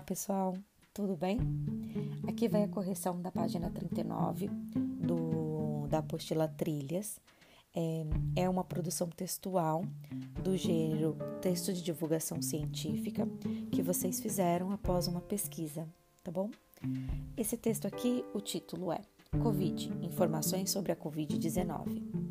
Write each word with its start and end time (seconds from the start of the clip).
pessoal, 0.00 0.56
tudo 0.94 1.16
bem? 1.16 1.40
Aqui 2.28 2.48
vai 2.48 2.62
a 2.62 2.68
correção 2.68 3.20
da 3.20 3.30
página 3.30 3.70
39 3.70 4.48
do, 4.48 5.86
da 5.88 5.98
apostila 5.98 6.46
Trilhas. 6.46 7.18
É, 7.74 8.04
é 8.42 8.48
uma 8.48 8.62
produção 8.62 9.08
textual 9.08 9.84
do 10.42 10.56
gênero 10.56 11.16
texto 11.40 11.72
de 11.72 11.82
divulgação 11.82 12.40
científica 12.42 13.26
que 13.70 13.82
vocês 13.82 14.20
fizeram 14.20 14.70
após 14.70 15.08
uma 15.08 15.20
pesquisa, 15.20 15.88
tá 16.22 16.30
bom? 16.30 16.50
Esse 17.36 17.56
texto 17.56 17.86
aqui, 17.86 18.24
o 18.34 18.40
título 18.40 18.92
é 18.92 19.00
Covid 19.42 19.90
Informações 20.02 20.70
sobre 20.70 20.92
a 20.92 20.96
Covid-19. 20.96 22.22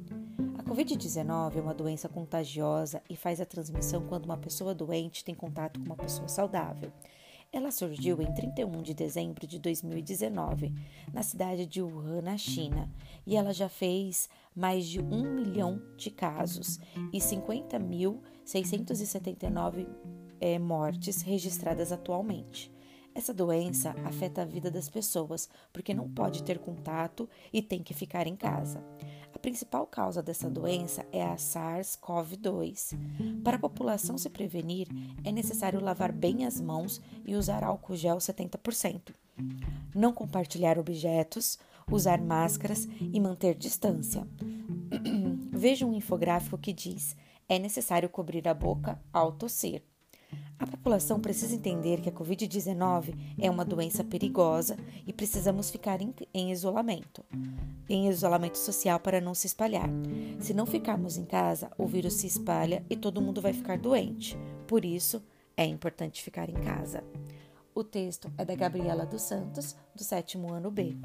Covid-19 0.72 1.58
é 1.58 1.62
uma 1.62 1.74
doença 1.74 2.08
contagiosa 2.08 3.02
e 3.10 3.18
faz 3.18 3.42
a 3.42 3.46
transmissão 3.46 4.08
quando 4.08 4.24
uma 4.24 4.38
pessoa 4.38 4.74
doente 4.74 5.26
tem 5.26 5.36
contato 5.36 5.78
com 5.78 5.86
uma 5.86 5.98
pessoa 5.98 6.30
saudável. 6.30 6.94
Ela 7.54 7.70
surgiu 7.70 8.22
em 8.22 8.34
31 8.34 8.82
de 8.82 8.94
dezembro 8.94 9.46
de 9.46 9.60
2019, 9.60 10.74
na 11.12 11.22
cidade 11.22 11.66
de 11.66 11.82
Wuhan, 11.82 12.22
na 12.22 12.38
China, 12.38 12.90
e 13.28 13.36
ela 13.36 13.54
já 13.54 13.68
fez 13.68 14.30
mais 14.56 14.88
de 14.88 15.02
um 15.02 15.36
milhão 15.36 15.82
de 15.98 16.10
casos 16.10 16.80
e 17.12 17.18
50.679 17.18 19.86
é, 20.40 20.58
mortes 20.58 21.22
registradas 21.22 21.92
atualmente. 21.92 22.72
Essa 23.14 23.34
doença 23.34 23.94
afeta 24.06 24.44
a 24.44 24.46
vida 24.46 24.72
das 24.72 24.90
pessoas 24.90 25.50
porque 25.74 25.94
não 25.94 26.10
pode 26.10 26.44
ter 26.44 26.58
contato 26.58 27.28
e 27.52 27.62
tem 27.62 27.84
que 27.84 27.94
ficar 27.94 28.28
em 28.28 28.38
casa. 28.38 28.82
Principal 29.42 29.88
causa 29.88 30.22
dessa 30.22 30.48
doença 30.48 31.04
é 31.12 31.24
a 31.24 31.36
SARS-CoV-2. 31.36 33.42
Para 33.44 33.58
a 33.58 33.60
população 33.60 34.18
se 34.18 34.30
prevenir, 34.30 34.88
é 35.24 35.32
necessário 35.32 35.84
lavar 35.84 36.12
bem 36.12 36.46
as 36.46 36.62
mãos 36.62 37.02
e 37.26 37.36
usar 37.36 37.64
álcool 37.64 37.96
gel 37.96 38.18
70%. 38.18 39.14
Não 39.96 40.14
compartilhar 40.14 40.78
objetos, 40.78 41.58
usar 41.90 42.22
máscaras 42.22 42.88
e 43.00 43.20
manter 43.20 43.56
distância. 43.56 44.28
Veja 45.52 45.88
um 45.88 45.94
infográfico 45.94 46.58
que 46.58 46.72
diz: 46.72 47.16
é 47.50 47.58
necessário 47.58 48.10
cobrir 48.10 48.48
a 48.48 48.54
boca 48.54 49.02
ao 49.12 49.32
tossir. 49.32 49.82
A 50.62 50.68
população 50.68 51.20
precisa 51.20 51.56
entender 51.56 52.02
que 52.02 52.10
a 52.10 52.12
Covid-19 52.12 53.16
é 53.40 53.50
uma 53.50 53.66
doença 53.66 54.04
perigosa 54.04 54.78
e 55.08 55.12
precisamos 55.12 55.72
ficar 55.72 56.00
em, 56.02 56.14
em, 56.32 56.52
isolamento, 56.52 57.26
em 57.90 58.08
isolamento 58.08 58.60
social 58.60 59.00
para 59.00 59.20
não 59.20 59.34
se 59.34 59.48
espalhar. 59.48 59.90
Se 60.40 60.54
não 60.54 60.68
ficarmos 60.68 61.18
em 61.18 61.26
casa, 61.26 61.72
o 61.80 61.88
vírus 61.88 62.14
se 62.14 62.28
espalha 62.28 62.86
e 62.90 62.96
todo 62.96 63.22
mundo 63.22 63.42
vai 63.42 63.54
ficar 63.54 63.80
doente. 63.80 64.38
Por 64.68 64.86
isso, 64.86 65.24
é 65.58 65.66
importante 65.66 66.22
ficar 66.22 66.48
em 66.48 66.62
casa. 66.62 67.04
O 67.74 67.84
texto 67.84 68.32
é 68.38 68.46
da 68.46 68.54
Gabriela 68.54 69.06
dos 69.06 69.24
Santos, 69.24 69.76
do 69.96 70.04
sétimo 70.04 70.54
ano 70.54 70.70
B. 70.70 70.96